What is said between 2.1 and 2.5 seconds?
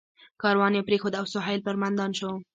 شو.